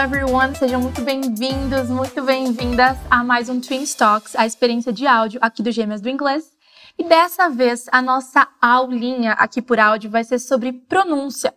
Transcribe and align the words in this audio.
everyone! 0.00 0.56
Sejam 0.56 0.80
muito 0.80 1.02
bem-vindos, 1.02 1.90
muito 1.90 2.22
bem-vindas 2.22 2.96
a 3.10 3.22
mais 3.22 3.50
um 3.50 3.60
Twin 3.60 3.84
Talks, 3.84 4.34
a 4.34 4.46
experiência 4.46 4.90
de 4.90 5.06
áudio 5.06 5.38
aqui 5.42 5.62
do 5.62 5.70
Gêmeas 5.70 6.00
do 6.00 6.08
Inglês. 6.08 6.56
E 6.98 7.04
dessa 7.04 7.50
vez, 7.50 7.84
a 7.92 8.00
nossa 8.00 8.48
aulinha 8.62 9.32
aqui 9.32 9.60
por 9.60 9.78
áudio 9.78 10.10
vai 10.10 10.24
ser 10.24 10.38
sobre 10.38 10.72
pronúncia, 10.72 11.52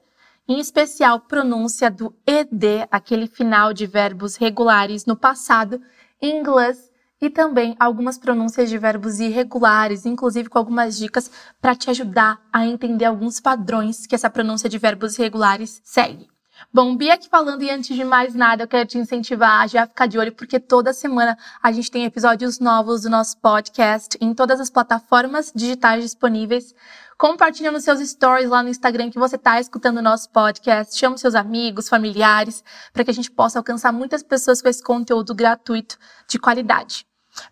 em 0.45 0.59
especial 0.59 1.21
pronúncia 1.21 1.89
do 1.89 2.13
ED, 2.27 2.85
aquele 2.91 3.27
final 3.27 3.71
de 3.71 3.85
verbos 3.85 4.35
regulares 4.35 5.05
no 5.05 5.15
passado 5.15 5.81
em 6.21 6.37
inglês, 6.37 6.91
e 7.21 7.29
também 7.29 7.77
algumas 7.79 8.17
pronúncias 8.17 8.69
de 8.69 8.77
verbos 8.77 9.21
irregulares, 9.21 10.05
inclusive 10.05 10.49
com 10.49 10.57
algumas 10.57 10.97
dicas 10.97 11.31
para 11.61 11.75
te 11.75 11.89
ajudar 11.89 12.41
a 12.51 12.65
entender 12.65 13.05
alguns 13.05 13.39
padrões 13.39 14.05
que 14.05 14.15
essa 14.15 14.29
pronúncia 14.29 14.67
de 14.67 14.77
verbos 14.77 15.17
irregulares 15.17 15.79
segue. 15.85 16.32
Bom, 16.71 16.95
Bia 16.95 17.15
aqui 17.15 17.29
falando 17.29 17.63
e 17.63 17.69
antes 17.69 17.95
de 17.95 18.03
mais 18.03 18.33
nada, 18.33 18.63
eu 18.63 18.67
quero 18.67 18.87
te 18.87 18.97
incentivar 18.97 19.61
a 19.61 19.67
já 19.67 19.85
ficar 19.87 20.07
de 20.07 20.17
olho, 20.17 20.31
porque 20.31 20.59
toda 20.59 20.93
semana 20.93 21.37
a 21.61 21.71
gente 21.71 21.91
tem 21.91 22.05
episódios 22.05 22.59
novos 22.59 23.01
do 23.01 23.09
nosso 23.09 23.37
podcast 23.37 24.17
em 24.19 24.33
todas 24.33 24.59
as 24.59 24.69
plataformas 24.69 25.51
digitais 25.55 26.03
disponíveis. 26.03 26.73
Compartilha 27.17 27.71
nos 27.71 27.83
seus 27.83 27.99
stories 27.99 28.49
lá 28.49 28.63
no 28.63 28.69
Instagram 28.69 29.09
que 29.09 29.19
você 29.19 29.35
está 29.35 29.59
escutando 29.59 29.97
o 29.97 30.01
nosso 30.01 30.29
podcast. 30.29 30.97
Chama 30.97 31.17
seus 31.17 31.35
amigos, 31.35 31.87
familiares, 31.87 32.63
para 32.91 33.03
que 33.03 33.11
a 33.11 33.13
gente 33.13 33.31
possa 33.31 33.59
alcançar 33.59 33.91
muitas 33.91 34.23
pessoas 34.23 34.61
com 34.61 34.69
esse 34.69 34.83
conteúdo 34.83 35.33
gratuito 35.33 35.97
de 36.27 36.39
qualidade. 36.39 37.05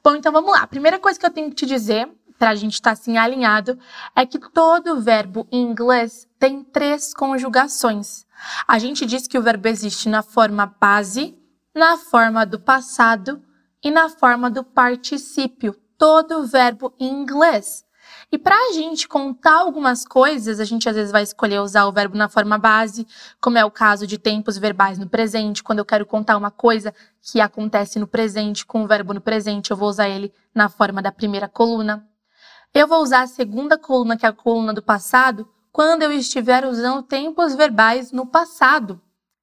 Bom, 0.03 0.15
então 0.15 0.31
vamos 0.31 0.51
lá. 0.51 0.67
Primeira 0.67 0.99
coisa 0.99 1.19
que 1.19 1.25
eu 1.25 1.31
tenho 1.31 1.49
que 1.49 1.55
te 1.55 1.65
dizer 1.65 2.09
para 2.41 2.49
a 2.49 2.55
gente 2.55 2.73
estar 2.73 2.89
tá, 2.89 2.93
assim 2.93 3.19
alinhado, 3.19 3.77
é 4.15 4.25
que 4.25 4.39
todo 4.39 4.99
verbo 4.99 5.47
em 5.51 5.61
inglês 5.61 6.27
tem 6.39 6.63
três 6.63 7.13
conjugações. 7.13 8.25
A 8.67 8.79
gente 8.79 9.05
diz 9.05 9.27
que 9.27 9.37
o 9.37 9.43
verbo 9.43 9.67
existe 9.67 10.09
na 10.09 10.23
forma 10.23 10.65
base, 10.81 11.37
na 11.75 11.97
forma 11.97 12.43
do 12.43 12.59
passado 12.59 13.43
e 13.83 13.91
na 13.91 14.09
forma 14.09 14.49
do 14.49 14.63
particípio. 14.63 15.75
Todo 15.99 16.47
verbo 16.47 16.91
em 16.99 17.13
inglês. 17.13 17.85
E 18.31 18.39
para 18.39 18.55
a 18.55 18.71
gente 18.71 19.07
contar 19.07 19.59
algumas 19.59 20.03
coisas, 20.03 20.59
a 20.59 20.65
gente 20.65 20.89
às 20.89 20.95
vezes 20.95 21.11
vai 21.11 21.21
escolher 21.21 21.59
usar 21.59 21.85
o 21.85 21.91
verbo 21.91 22.17
na 22.17 22.27
forma 22.27 22.57
base, 22.57 23.05
como 23.39 23.59
é 23.59 23.63
o 23.63 23.69
caso 23.69 24.07
de 24.07 24.17
tempos 24.17 24.57
verbais 24.57 24.97
no 24.97 25.07
presente. 25.07 25.61
Quando 25.61 25.77
eu 25.77 25.85
quero 25.85 26.07
contar 26.07 26.37
uma 26.37 26.49
coisa 26.49 26.91
que 27.21 27.39
acontece 27.39 27.99
no 27.99 28.07
presente 28.07 28.65
com 28.65 28.83
o 28.83 28.87
verbo 28.87 29.13
no 29.13 29.21
presente, 29.21 29.69
eu 29.69 29.77
vou 29.77 29.89
usar 29.89 30.09
ele 30.09 30.33
na 30.55 30.69
forma 30.69 31.03
da 31.03 31.11
primeira 31.11 31.47
coluna. 31.47 32.07
Eu 32.73 32.87
vou 32.87 33.01
usar 33.01 33.23
a 33.23 33.27
segunda 33.27 33.77
coluna, 33.77 34.15
que 34.15 34.25
é 34.25 34.29
a 34.29 34.33
coluna 34.33 34.73
do 34.73 34.81
passado, 34.81 35.45
quando 35.73 36.03
eu 36.03 36.11
estiver 36.11 36.65
usando 36.65 37.03
tempos 37.03 37.53
verbais 37.53 38.13
no 38.13 38.25
passado. 38.25 39.01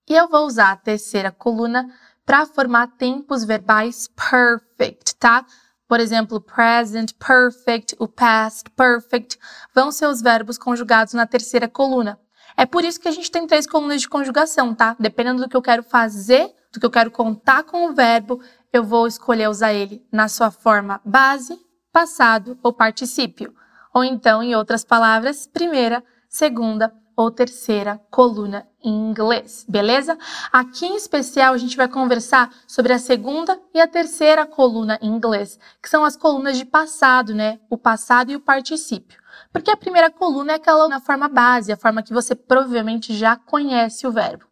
E 0.08 0.14
eu 0.14 0.26
vou 0.28 0.46
usar 0.46 0.72
a 0.72 0.76
terceira 0.76 1.30
coluna 1.30 1.92
para 2.24 2.46
formar 2.46 2.86
tempos 2.96 3.44
verbais 3.44 4.08
perfect, 4.08 5.14
tá? 5.16 5.44
Por 5.86 6.00
exemplo, 6.00 6.40
present, 6.40 7.12
perfect, 7.14 7.94
o 7.98 8.08
past, 8.08 8.70
perfect, 8.70 9.38
vão 9.74 9.92
ser 9.92 10.06
os 10.06 10.22
verbos 10.22 10.56
conjugados 10.56 11.12
na 11.12 11.26
terceira 11.26 11.68
coluna. 11.68 12.18
É 12.56 12.64
por 12.64 12.82
isso 12.82 12.98
que 12.98 13.08
a 13.08 13.12
gente 13.12 13.30
tem 13.30 13.46
três 13.46 13.66
colunas 13.66 14.00
de 14.00 14.08
conjugação, 14.08 14.74
tá? 14.74 14.96
Dependendo 14.98 15.42
do 15.42 15.48
que 15.50 15.56
eu 15.56 15.62
quero 15.62 15.82
fazer, 15.82 16.50
do 16.72 16.80
que 16.80 16.86
eu 16.86 16.90
quero 16.90 17.10
contar 17.10 17.62
com 17.62 17.86
o 17.86 17.94
verbo, 17.94 18.40
eu 18.72 18.82
vou 18.82 19.06
escolher 19.06 19.48
usar 19.50 19.74
ele 19.74 20.02
na 20.10 20.28
sua 20.28 20.50
forma 20.50 21.00
base, 21.04 21.58
passado 21.98 22.56
ou 22.62 22.72
particípio. 22.72 23.52
Ou 23.92 24.04
então, 24.04 24.40
em 24.40 24.54
outras 24.54 24.84
palavras, 24.84 25.48
primeira, 25.48 26.04
segunda 26.28 26.94
ou 27.16 27.28
terceira 27.28 28.00
coluna 28.08 28.64
em 28.80 29.10
inglês, 29.10 29.66
beleza? 29.68 30.16
Aqui 30.52 30.86
em 30.86 30.94
especial 30.94 31.52
a 31.52 31.58
gente 31.58 31.76
vai 31.76 31.88
conversar 31.88 32.54
sobre 32.68 32.92
a 32.92 32.98
segunda 33.00 33.60
e 33.74 33.80
a 33.80 33.88
terceira 33.88 34.46
coluna 34.46 34.96
em 35.02 35.08
inglês, 35.08 35.58
que 35.82 35.88
são 35.88 36.04
as 36.04 36.16
colunas 36.16 36.56
de 36.56 36.64
passado, 36.64 37.34
né? 37.34 37.58
O 37.68 37.76
passado 37.76 38.30
e 38.30 38.36
o 38.36 38.40
particípio. 38.40 39.20
Porque 39.52 39.72
a 39.72 39.76
primeira 39.76 40.08
coluna 40.08 40.52
é 40.52 40.54
aquela 40.54 40.86
na 40.86 41.00
forma 41.00 41.26
base, 41.26 41.72
a 41.72 41.76
forma 41.76 42.04
que 42.04 42.12
você 42.12 42.36
provavelmente 42.36 43.12
já 43.12 43.34
conhece 43.34 44.06
o 44.06 44.12
verbo. 44.12 44.44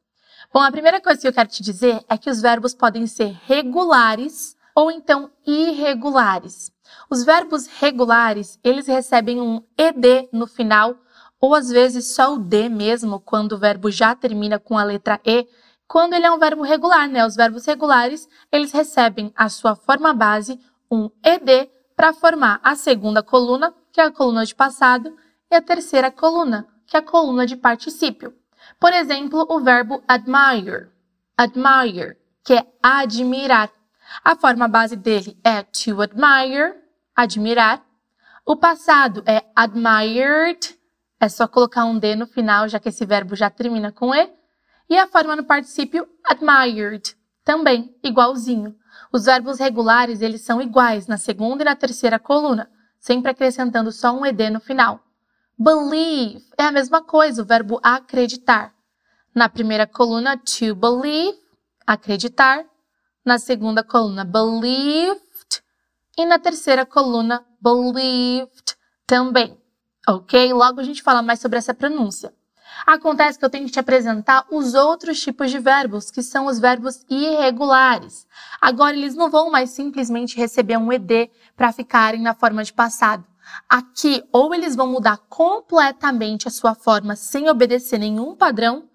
Bom, 0.52 0.60
a 0.60 0.72
primeira 0.72 1.00
coisa 1.00 1.20
que 1.20 1.28
eu 1.28 1.32
quero 1.32 1.48
te 1.48 1.62
dizer 1.62 2.04
é 2.08 2.18
que 2.18 2.28
os 2.28 2.42
verbos 2.42 2.74
podem 2.74 3.06
ser 3.06 3.38
regulares 3.46 4.56
ou 4.74 4.90
então 4.90 5.30
irregulares. 5.46 6.74
Os 7.10 7.24
verbos 7.24 7.66
regulares, 7.66 8.58
eles 8.62 8.86
recebem 8.86 9.40
um 9.40 9.62
ed 9.76 10.28
no 10.32 10.46
final, 10.46 10.96
ou 11.40 11.54
às 11.54 11.68
vezes 11.68 12.14
só 12.14 12.34
o 12.34 12.38
d 12.38 12.68
mesmo, 12.68 13.20
quando 13.20 13.52
o 13.52 13.58
verbo 13.58 13.90
já 13.90 14.14
termina 14.14 14.58
com 14.58 14.76
a 14.78 14.84
letra 14.84 15.20
e, 15.24 15.46
quando 15.86 16.14
ele 16.14 16.26
é 16.26 16.30
um 16.30 16.38
verbo 16.38 16.62
regular, 16.62 17.08
né? 17.08 17.24
Os 17.24 17.36
verbos 17.36 17.64
regulares, 17.64 18.28
eles 18.50 18.72
recebem 18.72 19.32
a 19.36 19.48
sua 19.48 19.76
forma 19.76 20.12
base, 20.12 20.58
um 20.90 21.10
ed, 21.24 21.70
para 21.94 22.12
formar 22.12 22.60
a 22.62 22.74
segunda 22.74 23.22
coluna, 23.22 23.72
que 23.92 24.00
é 24.00 24.04
a 24.04 24.10
coluna 24.10 24.44
de 24.44 24.54
passado, 24.54 25.16
e 25.50 25.54
a 25.54 25.62
terceira 25.62 26.10
coluna, 26.10 26.66
que 26.86 26.96
é 26.96 27.00
a 27.00 27.02
coluna 27.02 27.46
de 27.46 27.56
particípio. 27.56 28.34
Por 28.80 28.92
exemplo, 28.92 29.46
o 29.48 29.60
verbo 29.60 30.02
admire, 30.08 30.88
admire, 31.36 32.16
que 32.44 32.54
é 32.54 32.66
admirar. 32.82 33.70
A 34.24 34.36
forma 34.36 34.68
base 34.68 34.96
dele 34.96 35.38
é 35.44 35.62
to 35.62 36.00
admire, 36.00 36.74
admirar. 37.14 37.84
O 38.44 38.56
passado 38.56 39.22
é 39.26 39.44
admired, 39.54 40.78
é 41.20 41.28
só 41.28 41.48
colocar 41.48 41.84
um 41.84 41.98
D 41.98 42.14
no 42.14 42.26
final, 42.26 42.68
já 42.68 42.78
que 42.78 42.88
esse 42.88 43.04
verbo 43.04 43.34
já 43.34 43.50
termina 43.50 43.90
com 43.90 44.14
E. 44.14 44.30
E 44.88 44.96
a 44.96 45.08
forma 45.08 45.34
no 45.34 45.44
particípio 45.44 46.06
admired, 46.24 47.16
também 47.44 47.94
igualzinho. 48.02 48.76
Os 49.12 49.24
verbos 49.24 49.58
regulares, 49.58 50.20
eles 50.20 50.42
são 50.42 50.60
iguais 50.60 51.06
na 51.06 51.16
segunda 51.16 51.62
e 51.62 51.64
na 51.64 51.74
terceira 51.74 52.18
coluna, 52.18 52.70
sempre 52.98 53.30
acrescentando 53.30 53.90
só 53.90 54.12
um 54.12 54.24
ed 54.24 54.50
no 54.50 54.60
final. 54.60 55.00
Believe 55.58 56.44
é 56.58 56.64
a 56.64 56.72
mesma 56.72 57.02
coisa, 57.02 57.42
o 57.42 57.46
verbo 57.46 57.80
acreditar. 57.82 58.74
Na 59.34 59.48
primeira 59.48 59.86
coluna, 59.86 60.36
to 60.36 60.74
believe, 60.74 61.38
acreditar. 61.86 62.64
Na 63.26 63.40
segunda 63.40 63.82
coluna, 63.82 64.24
believe 64.24 65.20
e 66.16 66.24
na 66.24 66.38
terceira 66.38 66.86
coluna, 66.86 67.44
believed 67.60 68.76
também. 69.04 69.60
Ok? 70.08 70.52
Logo 70.52 70.78
a 70.78 70.84
gente 70.84 71.02
fala 71.02 71.22
mais 71.22 71.40
sobre 71.40 71.58
essa 71.58 71.74
pronúncia. 71.74 72.32
Acontece 72.86 73.36
que 73.36 73.44
eu 73.44 73.50
tenho 73.50 73.66
que 73.66 73.72
te 73.72 73.80
apresentar 73.80 74.46
os 74.48 74.74
outros 74.74 75.20
tipos 75.20 75.50
de 75.50 75.58
verbos, 75.58 76.08
que 76.08 76.22
são 76.22 76.46
os 76.46 76.60
verbos 76.60 77.04
irregulares. 77.10 78.28
Agora, 78.60 78.96
eles 78.96 79.16
não 79.16 79.28
vão 79.28 79.50
mais 79.50 79.70
simplesmente 79.70 80.36
receber 80.36 80.76
um 80.76 80.92
ed 80.92 81.28
para 81.56 81.72
ficarem 81.72 82.22
na 82.22 82.32
forma 82.32 82.62
de 82.62 82.72
passado. 82.72 83.24
Aqui, 83.68 84.22
ou 84.30 84.54
eles 84.54 84.76
vão 84.76 84.86
mudar 84.86 85.16
completamente 85.28 86.46
a 86.46 86.50
sua 86.52 86.76
forma 86.76 87.16
sem 87.16 87.48
obedecer 87.48 87.98
nenhum 87.98 88.36
padrão, 88.36 88.88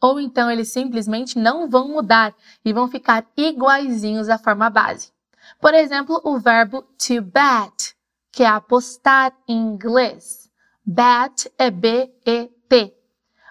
ou 0.00 0.18
então 0.18 0.50
eles 0.50 0.72
simplesmente 0.72 1.38
não 1.38 1.68
vão 1.68 1.88
mudar 1.88 2.34
e 2.64 2.72
vão 2.72 2.88
ficar 2.88 3.26
iguaizinhos 3.36 4.28
à 4.28 4.38
forma 4.38 4.70
base. 4.70 5.12
Por 5.60 5.74
exemplo, 5.74 6.20
o 6.24 6.38
verbo 6.38 6.82
to 6.82 7.20
bet, 7.22 7.94
que 8.32 8.42
é 8.42 8.46
apostar 8.46 9.32
em 9.46 9.56
inglês. 9.56 10.50
Bet 10.84 11.52
é 11.58 11.70
B-E-T. 11.70 12.94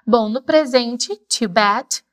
Bom, 0.05 0.29
no 0.29 0.41
presente, 0.41 1.15
to 1.27 1.47
bet. 1.47 2.03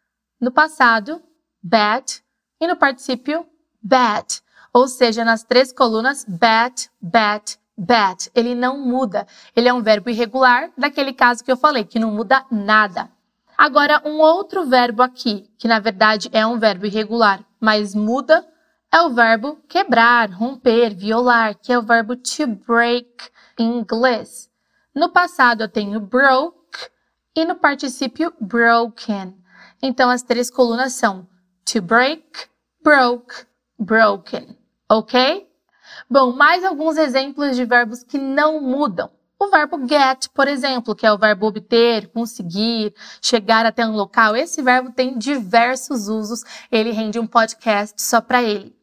No 0.40 0.52
passado, 0.52 1.22
bet. 1.62 2.22
E 2.60 2.66
no 2.66 2.76
particípio, 2.76 3.46
bet. 3.82 4.42
Ou 4.72 4.86
seja, 4.88 5.24
nas 5.24 5.42
três 5.42 5.72
colunas, 5.72 6.24
bet, 6.28 6.90
bet, 7.00 7.58
bet. 7.76 8.30
Ele 8.34 8.54
não 8.54 8.78
muda. 8.78 9.26
Ele 9.54 9.68
é 9.68 9.72
um 9.72 9.82
verbo 9.82 10.10
irregular, 10.10 10.70
daquele 10.76 11.12
caso 11.12 11.42
que 11.42 11.50
eu 11.50 11.56
falei, 11.56 11.84
que 11.84 11.98
não 11.98 12.10
muda 12.10 12.44
nada. 12.50 13.10
Agora, 13.56 14.02
um 14.04 14.18
outro 14.18 14.66
verbo 14.66 15.02
aqui, 15.02 15.50
que 15.58 15.66
na 15.66 15.78
verdade 15.78 16.28
é 16.32 16.46
um 16.46 16.58
verbo 16.58 16.86
irregular, 16.86 17.44
mas 17.60 17.94
muda 17.94 18.46
é 18.92 19.00
o 19.00 19.14
verbo 19.14 19.56
quebrar, 19.68 20.30
romper, 20.30 20.94
violar, 20.94 21.54
que 21.58 21.72
é 21.72 21.78
o 21.78 21.82
verbo 21.82 22.16
to 22.16 22.46
break 22.46 23.30
em 23.58 23.78
inglês. 23.78 24.50
No 24.94 25.10
passado 25.10 25.62
eu 25.62 25.68
tenho 25.68 26.00
broke 26.00 26.56
e 27.34 27.44
no 27.44 27.56
particípio 27.56 28.32
broken. 28.40 29.36
Então 29.82 30.10
as 30.10 30.22
três 30.22 30.50
colunas 30.50 30.92
são 30.92 31.26
to 31.64 31.80
break, 31.80 32.48
broke, 32.82 33.46
broken. 33.78 34.56
Ok? 34.88 35.46
Bom, 36.08 36.32
mais 36.32 36.64
alguns 36.64 36.96
exemplos 36.96 37.56
de 37.56 37.64
verbos 37.64 38.02
que 38.02 38.18
não 38.18 38.60
mudam. 38.60 39.10
O 39.38 39.48
verbo 39.48 39.86
get, 39.86 40.28
por 40.32 40.48
exemplo, 40.48 40.94
que 40.94 41.06
é 41.06 41.12
o 41.12 41.18
verbo 41.18 41.46
obter, 41.46 42.08
conseguir, 42.08 42.94
chegar 43.20 43.66
até 43.66 43.86
um 43.86 43.94
local. 43.94 44.34
Esse 44.34 44.62
verbo 44.62 44.90
tem 44.90 45.18
diversos 45.18 46.08
usos. 46.08 46.42
Ele 46.72 46.90
rende 46.90 47.18
um 47.18 47.26
podcast 47.26 48.00
só 48.00 48.20
para 48.20 48.42
ele. 48.42 48.74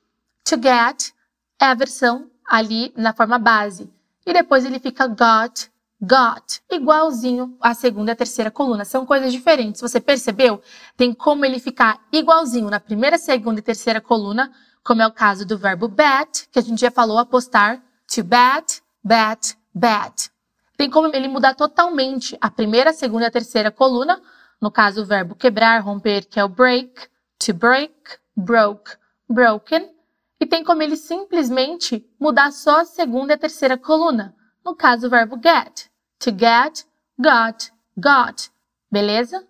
To 0.44 0.56
get 0.56 1.12
é 1.60 1.66
a 1.66 1.74
versão 1.74 2.30
ali 2.46 2.94
na 2.96 3.14
forma 3.14 3.40
base. 3.40 3.92
E 4.26 4.32
depois 4.32 4.64
ele 4.64 4.80
fica 4.80 5.08
got, 5.08 5.70
got, 6.00 6.62
igualzinho 6.72 7.58
à 7.60 7.74
segunda 7.74 8.12
e 8.12 8.16
terceira 8.16 8.52
coluna. 8.52 8.86
São 8.86 9.08
coisas 9.08 9.34
diferentes. 9.34 9.82
Você 9.82 10.00
percebeu? 10.00 10.62
Tem 10.96 11.14
como 11.14 11.46
ele 11.46 11.60
ficar 11.60 12.00
igualzinho 12.12 12.70
na 12.70 12.80
primeira, 12.80 13.18
segunda 13.18 13.60
e 13.60 13.64
terceira 13.64 14.00
coluna, 14.00 14.52
como 14.84 15.02
é 15.02 15.08
o 15.08 15.12
caso 15.12 15.48
do 15.48 15.58
verbo 15.58 15.88
bet, 15.88 16.48
que 16.52 16.60
a 16.60 16.62
gente 16.62 16.82
já 16.82 16.92
falou 16.92 17.18
apostar, 17.18 17.82
to 18.08 18.24
bet, 18.24 18.84
bet, 19.04 19.58
bet. 19.74 20.33
Tem 20.78 20.90
como 20.90 21.08
ele 21.14 21.28
mudar 21.28 21.54
totalmente 21.54 22.38
a 22.42 22.50
primeira, 22.50 22.94
segunda 22.94 23.26
e 23.26 23.28
a 23.28 23.32
terceira 23.32 23.72
coluna, 23.72 24.22
no 24.62 24.72
caso 24.72 25.02
o 25.02 25.06
verbo 25.06 25.36
quebrar, 25.36 25.80
romper, 25.82 26.26
que 26.26 26.40
é 26.40 26.44
o 26.44 26.50
break, 26.50 27.08
to 27.38 27.54
break, 27.54 27.94
broke, 28.36 28.92
broken. 29.30 29.94
E 30.40 30.46
tem 30.46 30.64
como 30.64 30.82
ele 30.82 30.98
simplesmente 30.98 32.06
mudar 32.20 32.52
só 32.52 32.82
a 32.82 32.86
segunda 32.86 33.34
e 33.34 33.36
a 33.36 33.40
terceira 33.40 33.78
coluna, 33.78 34.36
no 34.64 34.76
caso 34.76 35.08
o 35.08 35.10
verbo 35.10 35.40
get, 35.42 35.90
to 36.20 36.32
get, 36.32 36.86
got, 37.18 37.72
got. 37.98 38.50
Beleza? 38.92 39.46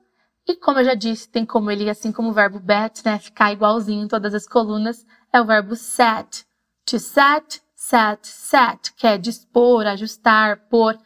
E 0.48 0.56
como 0.56 0.80
eu 0.80 0.86
já 0.86 0.94
disse, 0.94 1.30
tem 1.30 1.46
como 1.46 1.72
ele, 1.72 1.90
assim 1.90 2.12
como 2.12 2.30
o 2.30 2.34
verbo 2.34 2.60
bet, 2.60 3.02
né, 3.06 3.18
ficar 3.18 3.54
igualzinho 3.54 4.04
em 4.04 4.08
todas 4.08 4.34
as 4.34 4.46
colunas, 4.46 5.06
é 5.32 5.40
o 5.40 5.46
verbo 5.46 5.76
set. 5.76 6.46
To 6.86 7.00
set, 7.00 7.62
set, 7.74 8.28
set, 8.28 8.94
que 8.94 9.08
é 9.08 9.18
dispor, 9.18 9.88
ajustar, 9.88 10.68
pôr. 10.70 10.98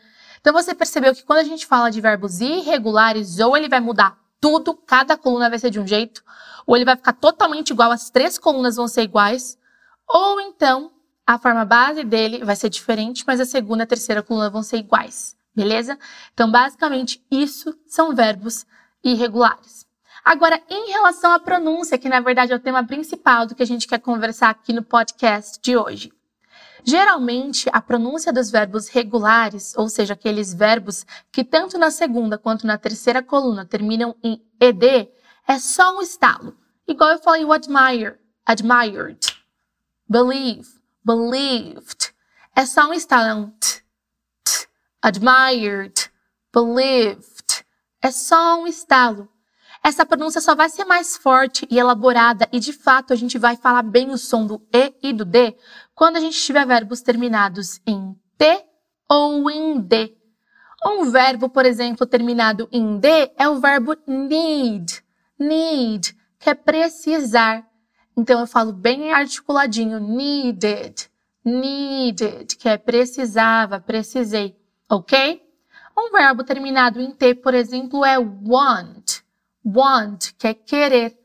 Então 0.47 0.55
você 0.55 0.73
percebeu 0.73 1.13
que 1.13 1.25
quando 1.25 1.39
a 1.39 1.43
gente 1.43 1.65
fala 1.65 1.91
de 1.91 1.99
verbos 1.99 2.39
irregulares, 2.39 3.37
ou 3.37 3.57
ele 3.57 3.67
vai 3.67 3.81
mudar 3.81 4.17
tudo, 4.39 4.73
cada 4.73 5.17
coluna 5.17 5.49
vai 5.49 5.59
ser 5.59 5.69
de 5.69 5.77
um 5.77 5.85
jeito, 5.85 6.23
ou 6.65 6.73
ele 6.73 6.85
vai 6.85 6.95
ficar 6.95 7.11
totalmente 7.11 7.71
igual, 7.71 7.91
as 7.91 8.09
três 8.09 8.37
colunas 8.37 8.77
vão 8.77 8.87
ser 8.87 9.01
iguais, 9.01 9.57
ou 10.07 10.39
então 10.39 10.89
a 11.25 11.37
forma 11.37 11.65
base 11.65 12.01
dele 12.05 12.45
vai 12.45 12.55
ser 12.55 12.69
diferente, 12.69 13.25
mas 13.27 13.41
a 13.41 13.45
segunda 13.45 13.83
e 13.83 13.83
a 13.83 13.87
terceira 13.87 14.23
coluna 14.23 14.49
vão 14.49 14.63
ser 14.63 14.77
iguais, 14.77 15.35
beleza? 15.53 15.99
Então, 16.33 16.49
basicamente, 16.49 17.21
isso 17.29 17.77
são 17.85 18.15
verbos 18.15 18.65
irregulares. 19.03 19.85
Agora, 20.23 20.63
em 20.69 20.91
relação 20.91 21.33
à 21.33 21.39
pronúncia, 21.39 21.97
que 21.97 22.07
na 22.07 22.21
verdade 22.21 22.53
é 22.53 22.55
o 22.55 22.59
tema 22.59 22.87
principal 22.87 23.45
do 23.45 23.53
que 23.53 23.63
a 23.63 23.67
gente 23.67 23.85
quer 23.85 23.99
conversar 23.99 24.49
aqui 24.51 24.71
no 24.71 24.81
podcast 24.81 25.59
de 25.61 25.75
hoje. 25.75 26.16
Geralmente, 26.89 27.69
a 27.73 27.81
pronúncia 27.81 28.31
dos 28.31 28.49
verbos 28.49 28.87
regulares, 28.87 29.73
ou 29.75 29.89
seja, 29.89 30.13
aqueles 30.13 30.53
verbos 30.53 31.05
que 31.33 31.43
tanto 31.43 31.77
na 31.77 31.91
segunda 31.91 32.37
quanto 32.37 32.65
na 32.65 32.77
terceira 32.77 33.21
coluna 33.21 33.65
terminam 33.65 34.15
em 34.23 34.41
ed, 34.57 35.11
é 35.45 35.59
só 35.59 35.97
um 35.97 36.01
estalo. 36.01 36.57
Igual 36.87 37.09
eu 37.09 37.19
falei 37.19 37.43
o 37.43 37.51
admire, 37.51 38.15
admired, 38.45 39.19
believe, 40.07 40.79
believed. 41.03 42.13
É 42.55 42.65
só 42.65 42.87
um 42.87 42.93
estalo, 42.93 43.25
é 43.27 43.33
um 43.33 43.49
t, 43.49 43.83
t, 44.45 44.67
admired, 45.01 46.09
believed. 46.53 47.65
É 48.01 48.11
só 48.11 48.61
um 48.61 48.65
estalo 48.65 49.29
essa 49.87 50.05
pronúncia 50.05 50.41
só 50.41 50.53
vai 50.53 50.67
ser 50.69 50.83
mais 50.83 51.15
forte 51.15 51.65
e 51.71 51.79
elaborada 51.79 52.45
e 52.51 52.59
de 52.59 52.73
fato 52.73 53.13
a 53.13 53.15
gente 53.15 53.37
vai 53.37 53.55
falar 53.55 53.83
bem 53.83 54.11
o 54.11 54.17
som 54.17 54.45
do 54.45 54.61
E 54.73 54.93
e 55.01 55.13
do 55.13 55.23
D 55.23 55.55
quando 55.97 56.17
a 56.17 56.19
gente 56.19 56.39
tiver 56.39 56.65
verbos 56.65 57.01
terminados 57.01 57.81
em 57.87 58.15
T 58.37 58.63
ou 59.09 59.49
em 59.49 59.81
D. 59.81 60.15
Um 60.85 61.09
verbo, 61.09 61.49
por 61.49 61.65
exemplo, 61.65 62.05
terminado 62.05 62.69
em 62.71 62.99
D 62.99 63.31
é 63.35 63.49
o 63.49 63.59
verbo 63.59 63.97
need. 64.07 65.03
Need, 65.39 66.15
que 66.39 66.51
é 66.51 66.53
precisar. 66.53 67.67
Então 68.15 68.39
eu 68.39 68.45
falo 68.47 68.71
bem 68.71 69.11
articuladinho, 69.11 69.99
needed, 69.99 71.09
needed, 71.43 72.55
que 72.55 72.69
é 72.69 72.77
precisava, 72.77 73.79
precisei, 73.79 74.55
ok? 74.87 75.43
Um 75.97 76.11
verbo 76.11 76.43
terminado 76.43 77.01
em 77.01 77.11
T, 77.11 77.33
por 77.33 77.55
exemplo, 77.55 78.05
é 78.05 78.19
want 78.19 79.25
want, 79.67 80.33
que 80.37 80.47
é 80.47 80.53
querer. 80.53 81.17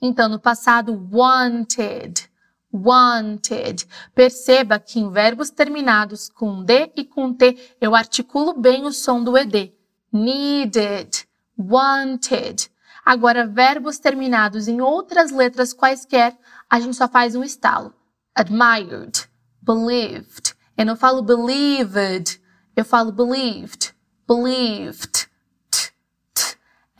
Então, 0.00 0.28
no 0.28 0.40
passado, 0.40 1.08
wanted, 1.12 2.29
wanted. 2.72 3.86
Perceba 4.14 4.78
que 4.78 4.98
em 4.98 5.10
verbos 5.10 5.50
terminados 5.50 6.28
com 6.28 6.62
D 6.62 6.92
e 6.96 7.04
com 7.04 7.32
T, 7.32 7.76
eu 7.80 7.94
articulo 7.94 8.54
bem 8.54 8.84
o 8.84 8.92
som 8.92 9.22
do 9.22 9.36
ED. 9.36 9.72
Needed, 10.12 11.26
wanted. 11.58 12.70
Agora, 13.04 13.46
verbos 13.46 13.98
terminados 13.98 14.68
em 14.68 14.80
outras 14.80 15.30
letras 15.30 15.72
quaisquer, 15.72 16.36
a 16.68 16.78
gente 16.78 16.96
só 16.96 17.08
faz 17.08 17.34
um 17.34 17.42
estalo. 17.42 17.94
Admired, 18.34 19.28
believed. 19.62 20.54
Eu 20.76 20.86
não 20.86 20.96
falo 20.96 21.22
believed, 21.22 22.40
eu 22.76 22.84
falo 22.84 23.12
believed, 23.12 23.94
believed 24.26 25.30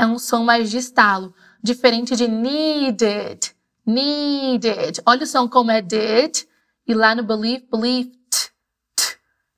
é 0.01 0.07
um 0.07 0.19
som 0.19 0.43
mais 0.45 0.71
de 0.71 0.79
estalo, 0.79 1.35
diferente 1.63 2.17
de 2.17 2.27
needed, 2.27 3.55
needed. 3.87 5.01
Olha 5.07 5.25
o 5.25 5.27
som 5.27 5.49
como 5.49 5.71
é 5.71 5.81
did 5.81 6.45
e 6.87 6.95
lá 6.95 7.15
no 7.15 7.23
believe, 7.23 7.67
believed. 7.71 8.19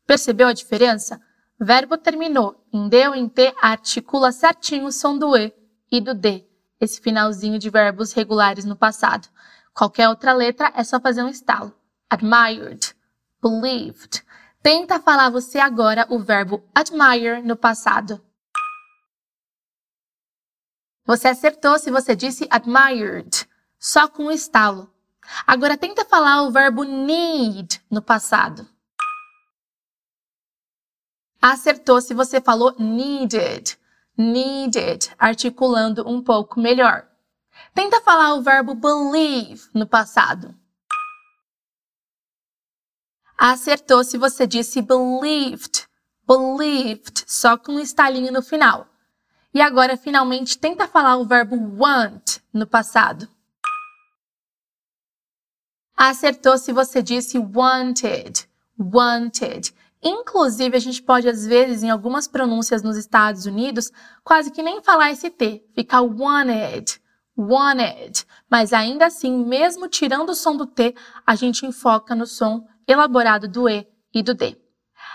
Percebeu 0.06 0.48
a 0.48 0.52
diferença? 0.52 1.20
Verbo 1.60 1.96
terminou 1.96 2.64
em 2.72 2.88
D 2.88 3.08
ou 3.08 3.14
em 3.14 3.28
T, 3.28 3.54
articula 3.60 4.32
certinho 4.32 4.86
o 4.86 4.92
som 4.92 5.16
do 5.16 5.36
E 5.36 5.54
e 5.90 6.00
do 6.00 6.14
D, 6.14 6.44
esse 6.80 7.00
finalzinho 7.00 7.58
de 7.58 7.70
verbos 7.70 8.12
regulares 8.12 8.64
no 8.64 8.74
passado. 8.74 9.28
Qualquer 9.74 10.08
outra 10.08 10.32
letra 10.32 10.72
é 10.74 10.82
só 10.82 10.98
fazer 10.98 11.22
um 11.22 11.28
estalo. 11.28 11.72
Admired, 12.10 12.94
believed. 13.42 14.24
Tenta 14.62 15.00
falar 15.00 15.30
você 15.30 15.58
agora 15.58 16.06
o 16.10 16.18
verbo 16.18 16.62
admire 16.74 17.42
no 17.42 17.56
passado. 17.56 18.20
Você 21.04 21.28
acertou 21.28 21.78
se 21.78 21.90
você 21.90 22.14
disse 22.14 22.46
admired, 22.48 23.48
só 23.82 24.06
com 24.06 24.26
um 24.26 24.30
estalo. 24.30 24.88
Agora 25.44 25.76
tenta 25.76 26.04
falar 26.04 26.42
o 26.42 26.52
verbo 26.52 26.84
need 26.84 27.82
no 27.90 28.00
passado. 28.00 28.64
Acertou 31.40 32.00
se 32.00 32.14
você 32.14 32.40
falou 32.40 32.76
needed, 32.78 33.76
needed, 34.16 35.10
articulando 35.18 36.08
um 36.08 36.22
pouco 36.22 36.60
melhor. 36.60 37.08
Tenta 37.74 38.00
falar 38.00 38.34
o 38.34 38.42
verbo 38.42 38.76
believe 38.76 39.68
no 39.74 39.86
passado. 39.86 40.54
Acertou 43.36 44.04
se 44.04 44.16
você 44.16 44.46
disse 44.46 44.80
believed, 44.80 45.88
believed, 46.24 47.24
só 47.26 47.58
com 47.58 47.72
um 47.72 47.80
estalinho 47.80 48.32
no 48.32 48.42
final. 48.42 48.86
E 49.52 49.60
agora, 49.60 49.96
finalmente, 49.96 50.56
tenta 50.56 50.86
falar 50.86 51.16
o 51.16 51.26
verbo 51.26 51.56
want 51.76 52.38
no 52.52 52.66
passado. 52.66 53.28
Acertou 56.04 56.58
se 56.58 56.72
você 56.72 57.00
disse 57.00 57.38
wanted, 57.38 58.48
wanted. 58.76 59.72
Inclusive, 60.02 60.76
a 60.76 60.80
gente 60.80 61.00
pode, 61.00 61.28
às 61.28 61.46
vezes, 61.46 61.84
em 61.84 61.90
algumas 61.90 62.26
pronúncias 62.26 62.82
nos 62.82 62.96
Estados 62.96 63.46
Unidos, 63.46 63.92
quase 64.24 64.50
que 64.50 64.64
nem 64.64 64.82
falar 64.82 65.12
esse 65.12 65.30
T, 65.30 65.64
ficar 65.76 66.00
wanted, 66.00 67.00
wanted. 67.38 68.26
Mas 68.50 68.72
ainda 68.72 69.06
assim, 69.06 69.44
mesmo 69.44 69.86
tirando 69.86 70.30
o 70.30 70.34
som 70.34 70.56
do 70.56 70.66
T, 70.66 70.92
a 71.24 71.36
gente 71.36 71.64
enfoca 71.64 72.16
no 72.16 72.26
som 72.26 72.66
elaborado 72.84 73.46
do 73.46 73.68
E 73.68 73.86
e 74.12 74.24
do 74.24 74.34
D. 74.34 74.60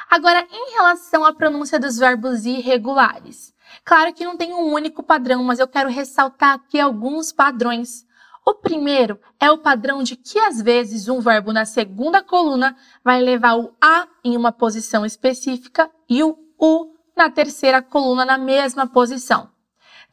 Agora, 0.10 0.48
em 0.50 0.72
relação 0.74 1.26
à 1.26 1.34
pronúncia 1.34 1.78
dos 1.78 1.98
verbos 1.98 2.46
irregulares. 2.46 3.54
Claro 3.84 4.14
que 4.14 4.24
não 4.24 4.38
tem 4.38 4.54
um 4.54 4.72
único 4.72 5.04
padrão, 5.04 5.44
mas 5.44 5.60
eu 5.60 5.68
quero 5.68 5.90
ressaltar 5.90 6.54
aqui 6.54 6.80
alguns 6.80 7.34
padrões. 7.34 8.07
O 8.48 8.54
primeiro 8.54 9.20
é 9.42 9.52
o 9.52 9.58
padrão 9.58 10.02
de 10.02 10.16
que 10.16 10.40
às 10.40 10.62
vezes 10.62 11.10
um 11.10 11.20
verbo 11.20 11.52
na 11.52 11.66
segunda 11.66 12.24
coluna 12.24 12.78
vai 13.04 13.22
levar 13.22 13.58
o 13.58 13.76
a 13.82 14.08
em 14.24 14.38
uma 14.38 14.54
posição 14.54 15.06
específica 15.06 15.92
e 16.10 16.24
o 16.24 16.34
u 16.58 16.96
na 17.14 17.30
terceira 17.30 17.82
coluna 17.82 18.24
na 18.24 18.38
mesma 18.38 18.88
posição. 18.88 19.52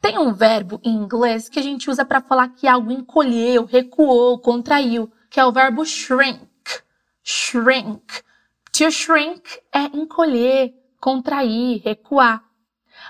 Tem 0.01 0.17
um 0.17 0.33
verbo 0.33 0.81
em 0.83 0.93
inglês 0.93 1.47
que 1.47 1.59
a 1.59 1.61
gente 1.61 1.89
usa 1.89 2.03
para 2.03 2.19
falar 2.19 2.49
que 2.49 2.67
algo 2.67 2.91
encolheu, 2.91 3.63
recuou, 3.63 4.37
contraiu, 4.37 5.09
que 5.29 5.39
é 5.39 5.45
o 5.45 5.53
verbo 5.53 5.85
shrink. 5.85 6.45
Shrink. 7.23 8.21
To 8.73 8.91
shrink 8.91 9.43
é 9.73 9.85
encolher, 9.97 10.73
contrair, 10.99 11.81
recuar. 11.85 12.43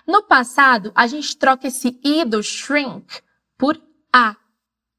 No 0.05 0.21
passado, 0.21 0.91
a 0.93 1.07
gente 1.07 1.35
troca 1.35 1.65
esse 1.65 1.99
i 2.03 2.23
do 2.23 2.43
shrink 2.43 3.23
por 3.57 3.81
a. 4.13 4.35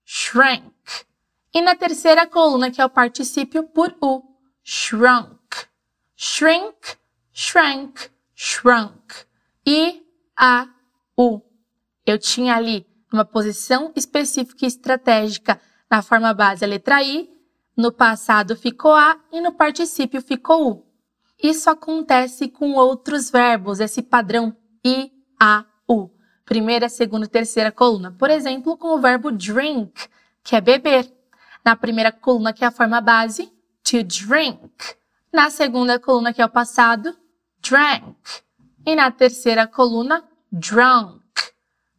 Shrank. 0.08 0.72
E 1.52 1.60
na 1.60 1.74
terceira 1.74 2.26
coluna, 2.28 2.70
que 2.70 2.80
é 2.80 2.84
o 2.84 2.88
particípio, 2.88 3.64
por 3.64 3.92
u. 4.00 4.22
Shrunk. 4.62 5.66
Shrink, 6.14 6.96
shrank, 7.32 8.10
shrunk. 8.34 9.26
I, 9.66 10.00
a, 10.36 10.68
u. 11.18 11.42
Eu 12.06 12.18
tinha 12.18 12.54
ali 12.54 12.86
uma 13.12 13.24
posição 13.24 13.92
específica 13.96 14.64
e 14.64 14.68
estratégica 14.68 15.60
na 15.90 16.02
forma 16.02 16.32
base 16.32 16.64
a 16.64 16.68
letra 16.68 17.02
I, 17.02 17.28
no 17.76 17.92
passado 17.92 18.56
ficou 18.56 18.94
A 18.94 19.20
e 19.32 19.40
no 19.40 19.52
particípio 19.52 20.22
ficou 20.22 20.70
U. 20.70 20.86
Isso 21.42 21.68
acontece 21.68 22.48
com 22.48 22.74
outros 22.74 23.28
verbos, 23.30 23.80
esse 23.80 24.02
padrão 24.02 24.56
I, 24.84 25.10
A. 25.40 25.64
Primeira, 26.46 26.88
segunda 26.88 27.26
e 27.26 27.28
terceira 27.28 27.72
coluna. 27.72 28.14
Por 28.16 28.30
exemplo, 28.30 28.76
com 28.76 28.94
o 28.94 29.00
verbo 29.00 29.32
drink, 29.32 30.08
que 30.44 30.54
é 30.54 30.60
beber. 30.60 31.12
Na 31.64 31.74
primeira 31.74 32.12
coluna, 32.12 32.52
que 32.52 32.62
é 32.62 32.68
a 32.68 32.70
forma 32.70 33.00
base, 33.00 33.52
to 33.82 34.04
drink. 34.04 34.70
Na 35.32 35.50
segunda 35.50 35.98
coluna, 35.98 36.32
que 36.32 36.40
é 36.40 36.46
o 36.46 36.48
passado, 36.48 37.14
drank. 37.60 38.16
E 38.86 38.94
na 38.94 39.10
terceira 39.10 39.66
coluna, 39.66 40.22
drunk. 40.50 41.20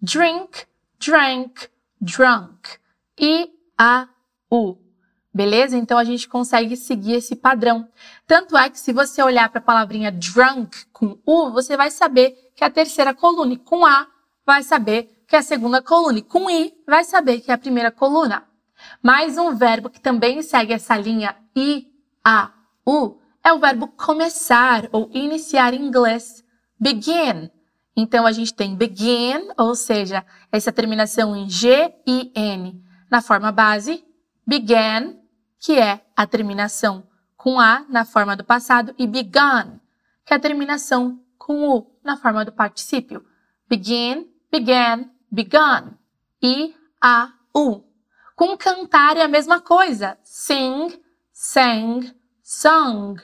Drink, 0.01 0.66
drank, 0.98 1.68
drunk. 2.00 2.80
I, 3.20 3.51
A, 3.77 4.08
U. 4.50 4.77
Beleza? 5.34 5.77
Então 5.77 5.98
a 5.98 6.06
gente 6.06 6.30
consegue 6.30 6.77
seguir 6.77 7.16
esse 7.16 7.36
padrão. 7.36 7.88
Tanto 8.25 8.58
é 8.58 8.70
que 8.70 8.80
se 8.80 8.94
você 8.94 9.22
olhar 9.22 9.50
para 9.50 9.60
a 9.60 9.63
palavrinha 9.63 10.10
drunk 10.10 10.86
com 10.94 11.20
U, 11.25 11.51
você 11.51 11.75
vai 11.75 11.92
saber 11.92 12.51
que 12.56 12.63
é 12.63 12.68
a 12.68 12.72
terceira 12.72 13.13
coluna. 13.13 13.54
E 13.54 13.58
com 13.58 13.86
A, 13.86 14.08
vai 14.48 14.63
saber 14.63 15.24
que 15.27 15.36
é 15.36 15.39
a 15.39 15.44
segunda 15.44 15.82
coluna. 15.82 16.20
E 16.20 16.22
com 16.22 16.50
I, 16.50 16.74
vai 16.88 17.04
saber 17.04 17.42
que 17.42 17.51
é 17.51 17.54
a 17.54 17.58
primeira 17.58 17.92
coluna. 17.92 18.48
Mais 19.04 19.38
um 19.38 19.54
verbo 19.54 19.89
que 19.89 20.00
também 20.00 20.42
segue 20.42 20.72
essa 20.72 20.96
linha 20.96 21.36
I, 21.54 21.86
A, 22.24 22.54
U 22.86 23.20
é 23.44 23.51
o 23.51 23.60
verbo 23.60 23.89
começar 23.89 24.88
ou 24.94 25.10
iniciar 25.13 25.74
em 25.74 25.86
inglês. 25.86 26.46
Begin. 26.80 27.51
Então 27.96 28.25
a 28.25 28.32
gente 28.32 28.54
tem 28.54 28.75
begin, 28.75 29.50
ou 29.58 29.75
seja, 29.75 30.24
essa 30.51 30.72
terminação 30.72 31.36
em 31.36 31.50
G 31.50 31.94
e 32.06 32.32
N 32.36 32.82
na 33.10 33.22
forma 33.22 33.51
base, 33.51 34.06
began, 34.46 35.16
que 35.60 35.80
é 35.80 36.06
a 36.16 36.27
terminação 36.27 37.08
com 37.36 37.60
A 37.60 37.86
na 37.89 38.06
forma 38.06 38.36
do 38.36 38.44
passado, 38.44 38.94
e 39.00 39.08
begun, 39.08 39.80
que 40.25 40.34
é 40.34 40.36
a 40.36 40.39
terminação 40.39 41.20
com 41.38 41.68
U 41.70 41.98
na 42.04 42.16
forma 42.18 42.46
do 42.46 42.51
particípio. 42.51 43.25
Begin, 43.68 44.27
began, 44.51 45.10
begun. 45.32 45.94
I, 46.42 46.75
A, 47.01 47.34
U. 47.56 47.84
Com 48.36 48.56
cantar 48.58 49.18
é 49.18 49.24
a 49.24 49.27
mesma 49.27 49.60
coisa. 49.60 50.18
Sing, 50.24 51.01
sang, 51.32 52.13
sung. 52.44 53.20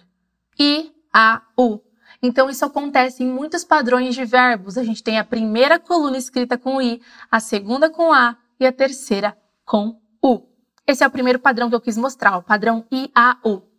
I, 0.59 0.91
A, 1.13 1.41
U. 1.57 1.79
Então, 2.21 2.49
isso 2.49 2.65
acontece 2.65 3.23
em 3.23 3.27
muitos 3.27 3.63
padrões 3.63 4.15
de 4.15 4.25
verbos. 4.25 4.77
A 4.77 4.83
gente 4.83 5.03
tem 5.03 5.19
a 5.19 5.23
primeira 5.23 5.77
coluna 5.77 6.17
escrita 6.17 6.57
com 6.57 6.81
I, 6.81 7.01
a 7.29 7.39
segunda 7.39 7.89
com 7.89 8.13
A 8.13 8.37
e 8.59 8.65
a 8.65 8.71
terceira 8.71 9.37
com 9.65 9.99
U. 10.23 10.41
Esse 10.87 11.03
é 11.03 11.07
o 11.07 11.11
primeiro 11.11 11.39
padrão 11.39 11.69
que 11.69 11.75
eu 11.75 11.81
quis 11.81 11.97
mostrar, 11.97 12.37
o 12.37 12.43
padrão 12.43 12.85
IAU. 12.91 13.72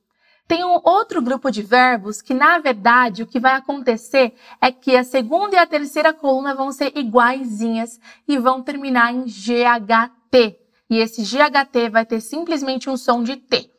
Tem 0.47 0.63
um 0.63 0.79
outro 0.85 1.23
grupo 1.23 1.51
de 1.51 1.63
verbos 1.63 2.21
que, 2.21 2.35
na 2.35 2.59
verdade, 2.59 3.23
o 3.23 3.27
que 3.27 3.41
vai 3.41 3.55
acontecer 3.55 4.35
é 4.61 4.71
que 4.71 4.95
a 4.95 5.03
segunda 5.03 5.57
e 5.57 5.59
a 5.59 5.67
terceira 5.67 6.13
coluna 6.13 6.55
vão 6.55 6.71
ser 6.71 6.93
iguaizinhas 6.97 7.99
e 8.29 8.39
vão 8.39 8.63
terminar 8.63 9.13
em 9.13 9.25
GHT. 9.25 10.59
E 10.91 10.99
esse 10.99 11.23
GHT 11.23 11.89
vai 11.91 12.05
ter 12.05 12.21
simplesmente 12.21 12.91
um 12.91 12.97
som 12.97 13.23
de 13.23 13.37
T. 13.37 13.71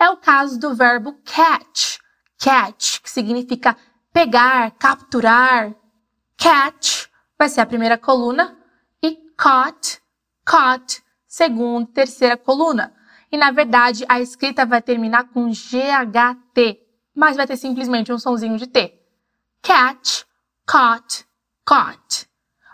É 0.00 0.08
o 0.08 0.16
caso 0.16 0.58
do 0.58 0.74
verbo 0.74 1.14
catch. 1.24 1.98
Catch, 2.38 3.00
que 3.02 3.10
significa 3.10 3.76
pegar, 4.12 4.70
capturar. 4.72 5.74
Catch 6.38 7.06
vai 7.38 7.48
ser 7.50 7.60
a 7.60 7.66
primeira 7.66 7.98
coluna 7.98 8.56
e 9.02 9.16
caught, 9.36 10.00
caught 10.44 11.02
segunda 11.26 11.86
terceira 11.92 12.36
coluna. 12.36 12.94
E 13.30 13.36
na 13.36 13.50
verdade 13.50 14.04
a 14.08 14.20
escrita 14.20 14.64
vai 14.64 14.80
terminar 14.80 15.28
com 15.28 15.50
GHT, 15.50 16.80
mas 17.14 17.36
vai 17.36 17.46
ter 17.46 17.56
simplesmente 17.56 18.12
um 18.12 18.18
sonzinho 18.18 18.56
de 18.56 18.66
T. 18.66 18.94
Catch, 19.62 20.24
caught, 20.66 21.26
caught. 21.64 22.28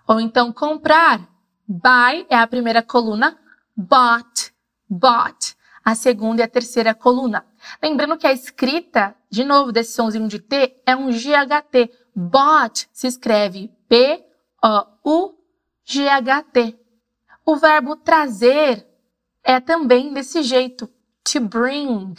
Ou 0.06 0.20
então 0.20 0.52
comprar. 0.52 1.28
Buy 1.66 2.26
é 2.28 2.36
a 2.36 2.46
primeira 2.46 2.82
coluna, 2.82 3.38
bought, 3.74 4.52
bought. 4.88 5.56
A 5.82 5.94
segunda 5.94 6.40
e 6.40 6.44
a 6.44 6.48
terceira 6.48 6.94
coluna. 6.94 7.46
Lembrando 7.82 8.16
que 8.16 8.26
a 8.26 8.32
escrita, 8.32 9.14
de 9.30 9.44
novo, 9.44 9.70
desse 9.70 9.92
sonzinho 9.92 10.28
de 10.28 10.38
T 10.38 10.80
é 10.86 10.96
um 10.96 11.10
GHT. 11.10 11.90
Bought 12.14 12.88
se 12.92 13.06
escreve 13.06 13.70
B-O-U-G-H-T. 13.88 14.38
O 17.44 17.56
verbo 17.56 17.96
trazer 17.96 18.86
é 19.44 19.60
também 19.60 20.12
desse 20.12 20.42
jeito. 20.42 20.90
To 21.24 21.40
bring. 21.40 22.14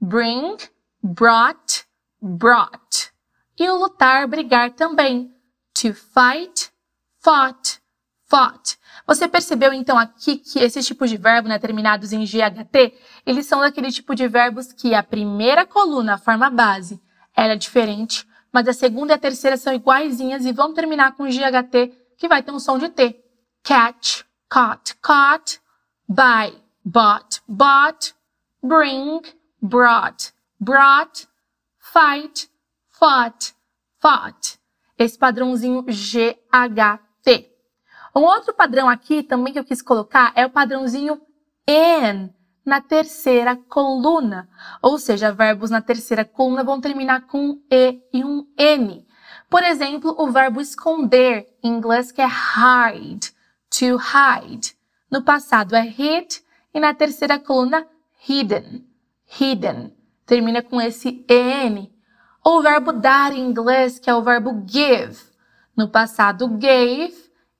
Bring, 0.00 0.56
brought, 1.02 1.84
brought. 2.20 3.10
E 3.58 3.68
o 3.68 3.76
lutar, 3.76 4.28
brigar 4.28 4.70
também. 4.72 5.34
To 5.74 5.92
fight, 5.94 6.70
fought, 7.18 7.80
fought. 8.24 8.78
Você 9.06 9.26
percebeu 9.26 9.72
então 9.72 9.98
aqui 9.98 10.36
que 10.36 10.58
esses 10.60 10.86
tipos 10.86 11.10
de 11.10 11.16
verbos, 11.16 11.48
né, 11.48 11.58
terminados 11.58 12.12
em 12.12 12.24
GHT, 12.24 12.94
eles 13.24 13.46
são 13.46 13.60
daquele 13.60 13.90
tipo 13.90 14.14
de 14.14 14.28
verbos 14.28 14.72
que 14.72 14.94
a 14.94 15.02
primeira 15.02 15.66
coluna, 15.66 16.14
a 16.14 16.18
forma 16.18 16.50
base, 16.50 17.00
ela 17.34 17.54
é 17.54 17.56
diferente, 17.56 18.26
mas 18.52 18.68
a 18.68 18.72
segunda 18.72 19.14
e 19.14 19.16
a 19.16 19.18
terceira 19.18 19.56
são 19.56 19.72
iguaizinhas 19.72 20.44
e 20.44 20.52
vão 20.52 20.74
terminar 20.74 21.16
com 21.16 21.24
GHT, 21.24 21.92
que 22.16 22.28
vai 22.28 22.42
ter 22.42 22.50
um 22.50 22.60
som 22.60 22.78
de 22.78 22.88
T. 22.88 23.18
Catch, 23.62 24.22
caught, 24.48 24.94
caught, 24.96 25.60
buy, 26.08 26.52
bought, 26.84 27.42
bought, 27.46 28.14
bring, 28.62 29.20
brought, 29.60 30.32
brought, 30.58 31.28
fight, 31.78 32.48
fought, 32.88 33.54
fought. 34.00 34.58
Esse 34.98 35.18
padrãozinho 35.18 35.82
GHT. 35.82 37.50
Um 38.16 38.22
outro 38.22 38.54
padrão 38.54 38.88
aqui 38.88 39.22
também 39.22 39.52
que 39.52 39.58
eu 39.58 39.64
quis 39.64 39.82
colocar 39.82 40.32
é 40.34 40.44
o 40.46 40.50
padrãozinho 40.50 41.20
N 41.66 42.34
na 42.64 42.80
terceira 42.80 43.54
coluna. 43.54 44.48
Ou 44.82 44.98
seja, 44.98 45.30
verbos 45.30 45.70
na 45.70 45.80
terceira 45.80 46.24
coluna 46.24 46.64
vão 46.64 46.80
terminar 46.80 47.26
com 47.26 47.50
um 47.50 47.62
E 47.70 48.00
e 48.12 48.24
um 48.24 48.46
N. 48.56 49.06
Por 49.48 49.62
exemplo, 49.62 50.14
o 50.18 50.30
verbo 50.30 50.60
esconder, 50.60 51.46
em 51.62 51.68
inglês 51.68 52.10
que 52.10 52.20
é 52.20 52.26
hide 52.26 53.32
to 53.70 53.96
hide. 53.96 54.77
No 55.10 55.22
passado 55.22 55.74
é 55.74 55.86
hid 55.86 56.42
e 56.72 56.80
na 56.80 56.92
terceira 56.92 57.38
coluna 57.38 57.86
hidden. 58.28 58.86
Hidden. 59.40 59.96
Termina 60.26 60.62
com 60.62 60.80
esse 60.80 61.24
en. 61.28 61.90
Ou 62.44 62.58
o 62.58 62.62
verbo 62.62 62.92
dar 62.92 63.32
em 63.32 63.40
inglês, 63.40 63.98
que 63.98 64.10
é 64.10 64.14
o 64.14 64.22
verbo 64.22 64.64
give. 64.66 65.18
No 65.76 65.88
passado 65.88 66.48
gave 66.48 67.14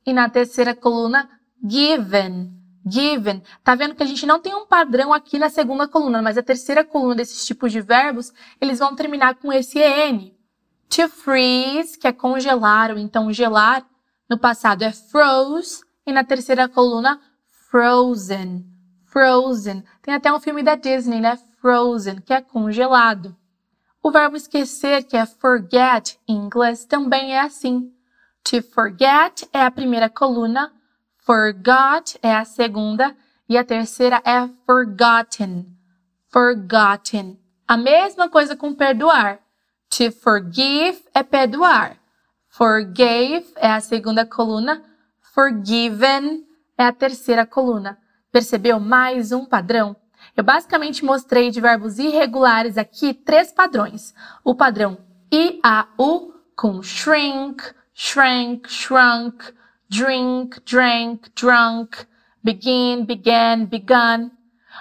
e 0.05 0.13
na 0.13 0.29
terceira 0.29 0.75
coluna 0.75 1.29
given. 1.63 2.53
Given. 2.85 3.43
Tá 3.63 3.75
vendo 3.75 3.95
que 3.95 4.03
a 4.03 4.07
gente 4.07 4.27
não 4.27 4.41
tem 4.41 4.55
um 4.55 4.67
padrão 4.67 5.13
aqui 5.13 5.39
na 5.39 5.51
segunda 5.51 5.87
coluna, 5.87 6.23
mas 6.23 6.39
a 6.39 6.43
terceira 6.43 6.85
coluna 6.85 7.17
desses 7.17 7.45
tipos 7.45 7.71
de 7.71 7.81
verbos, 7.81 8.33
eles 8.61 8.79
vão 8.79 8.95
terminar 8.95 9.35
com 9.37 9.53
esse 9.53 9.79
en. 9.79 10.35
To 10.89 11.09
freeze, 11.09 11.99
que 11.99 12.09
é 12.09 12.13
congelar 12.13 12.91
ou 12.91 12.99
então 12.99 13.33
gelar. 13.33 13.87
No 14.29 14.39
passado 14.39 14.83
é 14.83 14.93
froze 14.93 15.83
e 16.07 16.13
na 16.13 16.25
terceira 16.25 16.69
coluna, 16.69 17.21
Frozen. 17.71 18.65
Frozen. 19.05 19.85
Tem 20.01 20.15
até 20.15 20.33
um 20.33 20.41
filme 20.41 20.63
da 20.63 20.75
Disney, 20.75 21.21
né? 21.21 21.39
Frozen, 21.61 22.21
que 22.23 22.33
é 22.33 22.41
congelado. 22.41 23.37
O 24.03 24.11
verbo 24.11 24.37
esquecer, 24.37 25.05
que 25.05 25.17
é 25.17 25.27
forget 25.27 26.19
em 26.27 26.37
inglês, 26.37 26.87
também 26.87 27.35
é 27.35 27.41
assim. 27.41 27.93
To 28.45 28.63
forget 28.63 29.47
é 29.53 29.63
a 29.63 29.71
primeira 29.71 30.09
coluna, 30.09 30.73
forgot 31.19 32.19
é 32.23 32.35
a 32.35 32.45
segunda 32.45 33.15
e 33.47 33.59
a 33.59 33.65
terceira 33.65 34.23
é 34.25 34.49
forgotten. 34.65 35.67
Forgotten. 36.29 37.39
A 37.67 37.77
mesma 37.77 38.31
coisa 38.31 38.57
com 38.57 38.75
perdoar. 38.75 39.41
To 39.91 40.11
forgive 40.11 41.05
é 41.13 41.23
perdoar. 41.23 41.99
Forgave 42.49 43.47
é 43.57 43.71
a 43.71 43.81
segunda 43.81 44.25
coluna, 44.25 44.83
Forgiven 45.21 46.48
é 46.79 46.85
a 46.85 46.93
terceira 46.93 47.45
coluna. 47.45 47.99
Percebeu 48.31 48.79
mais 48.79 49.33
um 49.33 49.45
padrão? 49.45 49.97
Eu 50.37 50.45
basicamente 50.45 51.05
mostrei 51.05 51.51
de 51.51 51.61
verbos 51.61 51.99
irregulares 51.99 52.79
aqui 52.79 53.13
três 53.13 53.53
padrões. 53.53 54.15
O 54.45 54.55
padrão 54.55 54.99
IAU 55.33 56.33
com 56.55 56.83
shrink, 56.83 57.63
shrank, 57.93 58.69
shrunk, 58.71 59.53
drink, 59.89 60.61
drank, 60.65 61.29
drunk, 61.35 62.07
begin, 62.43 63.05
began, 63.05 63.65
begun. 63.65 64.31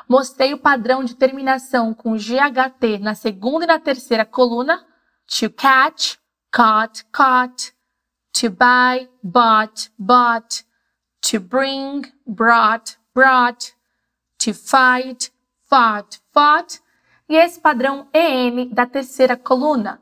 Mostrei 0.08 0.54
o 0.54 0.60
padrão 0.60 1.04
de 1.04 1.16
terminação 1.16 1.94
com 1.94 2.16
GHT 2.16 3.00
na 3.02 3.16
segunda 3.16 3.66
e 3.66 3.68
na 3.68 3.80
terceira 3.80 4.24
coluna. 4.24 4.86
To 5.40 5.50
catch, 5.50 6.18
caught, 6.52 7.04
caught 7.12 7.78
to 8.38 8.52
buy, 8.52 9.08
bought, 9.24 9.90
bought, 9.98 10.64
to 11.28 11.42
bring, 11.42 12.06
brought, 12.26 12.96
brought, 13.14 13.74
to 14.40 14.54
fight, 14.54 15.30
fought, 15.70 16.20
fought. 16.34 16.80
e 17.28 17.36
esse 17.36 17.60
padrão 17.60 18.08
EM 18.14 18.70
da 18.74 18.86
terceira 18.86 19.36
coluna. 19.36 20.00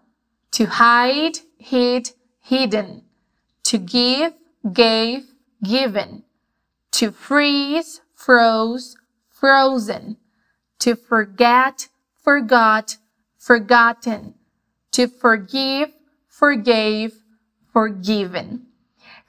To 0.52 0.66
hide, 0.66 1.40
hid, 1.58 2.12
hidden. 2.40 3.02
To 3.64 3.80
give, 3.80 4.36
gave, 4.72 5.26
given. 5.64 6.24
To 6.92 7.12
freeze, 7.12 8.02
froze, 8.14 8.96
frozen. 9.28 10.18
To 10.78 10.96
forget, 10.96 11.90
forgot, 12.24 12.98
forgotten. 13.36 14.36
To 14.92 15.08
forgive, 15.08 15.92
forgave, 16.28 17.14
forgiven. 17.74 18.68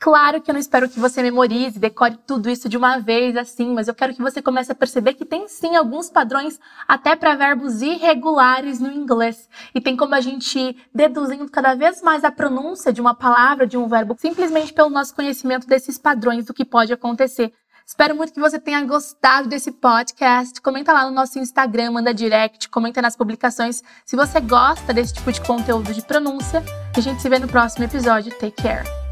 Claro 0.06 0.40
que 0.40 0.48
eu 0.48 0.52
não 0.52 0.60
espero 0.60 0.88
que 0.88 1.00
você 1.00 1.20
memorize, 1.20 1.80
decore 1.80 2.16
tudo 2.24 2.48
isso 2.48 2.68
de 2.68 2.76
uma 2.76 3.00
vez 3.00 3.36
assim, 3.36 3.74
mas 3.74 3.88
eu 3.88 3.94
quero 3.94 4.14
que 4.14 4.22
você 4.22 4.40
comece 4.40 4.70
a 4.70 4.74
perceber 4.74 5.14
que 5.14 5.24
tem 5.24 5.48
sim 5.48 5.74
alguns 5.74 6.08
padrões 6.08 6.60
até 6.86 7.16
para 7.16 7.34
verbos 7.34 7.82
irregulares 7.82 8.78
no 8.78 8.92
inglês. 8.92 9.48
E 9.74 9.80
tem 9.80 9.96
como 9.96 10.14
a 10.14 10.20
gente 10.20 10.56
ir 10.60 10.76
deduzindo 10.94 11.50
cada 11.50 11.74
vez 11.74 12.02
mais 12.02 12.22
a 12.22 12.30
pronúncia 12.30 12.92
de 12.92 13.00
uma 13.00 13.16
palavra, 13.16 13.66
de 13.66 13.76
um 13.76 13.88
verbo, 13.88 14.14
simplesmente 14.16 14.72
pelo 14.72 14.90
nosso 14.90 15.12
conhecimento 15.12 15.66
desses 15.66 15.98
padrões 15.98 16.44
do 16.44 16.54
que 16.54 16.64
pode 16.64 16.92
acontecer. 16.92 17.52
Espero 17.84 18.14
muito 18.14 18.32
que 18.32 18.38
você 18.38 18.60
tenha 18.60 18.84
gostado 18.84 19.48
desse 19.48 19.72
podcast. 19.72 20.60
Comenta 20.60 20.92
lá 20.92 21.06
no 21.06 21.10
nosso 21.10 21.36
Instagram, 21.40 21.90
manda 21.90 22.14
direct, 22.14 22.68
comenta 22.68 23.02
nas 23.02 23.16
publicações 23.16 23.82
se 24.04 24.14
você 24.14 24.38
gosta 24.38 24.94
desse 24.94 25.14
tipo 25.14 25.32
de 25.32 25.40
conteúdo 25.40 25.92
de 25.92 26.02
pronúncia. 26.02 26.62
E 26.96 27.00
a 27.00 27.02
gente 27.02 27.20
se 27.20 27.28
vê 27.28 27.40
no 27.40 27.48
próximo 27.48 27.84
episódio. 27.84 28.30
Take 28.38 28.62
care! 28.62 29.05